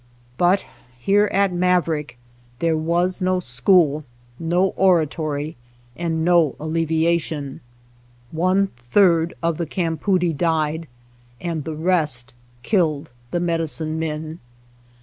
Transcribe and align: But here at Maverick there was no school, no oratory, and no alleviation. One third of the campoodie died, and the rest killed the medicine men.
But 0.35 0.65
here 0.99 1.29
at 1.31 1.53
Maverick 1.53 2.17
there 2.57 2.75
was 2.75 3.21
no 3.21 3.39
school, 3.39 4.03
no 4.39 4.69
oratory, 4.69 5.57
and 5.95 6.25
no 6.25 6.55
alleviation. 6.59 7.61
One 8.31 8.69
third 8.89 9.35
of 9.43 9.59
the 9.59 9.67
campoodie 9.67 10.33
died, 10.33 10.87
and 11.39 11.65
the 11.65 11.75
rest 11.75 12.33
killed 12.63 13.11
the 13.29 13.39
medicine 13.39 13.99
men. 13.99 14.39